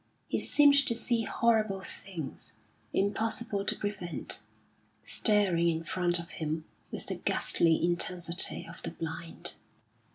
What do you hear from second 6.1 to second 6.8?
of him